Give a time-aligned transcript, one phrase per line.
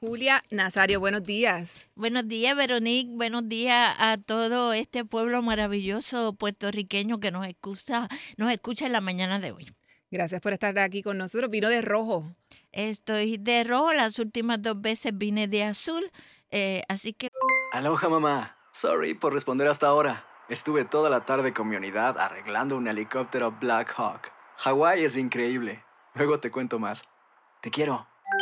[0.00, 1.00] Julia Nazario.
[1.00, 1.88] Buenos días.
[1.94, 3.10] Buenos días, Veronique.
[3.14, 9.00] Buenos días a todo este pueblo maravilloso puertorriqueño que nos escucha, nos escucha en la
[9.00, 9.74] mañana de hoy.
[10.10, 11.50] Gracias por estar aquí con nosotros.
[11.50, 12.30] Vino de rojo.
[12.72, 16.10] Estoy de rojo, las últimas dos veces vine de azul,
[16.50, 17.30] eh, así que...
[17.72, 18.56] Aloha mamá.
[18.72, 20.26] Sorry por responder hasta ahora.
[20.50, 24.30] Estuve toda la tarde con mi unidad arreglando un helicóptero Black Hawk.
[24.58, 25.82] Hawái es increíble.
[26.14, 27.02] Luego te cuento más.
[27.62, 28.06] Te quiero.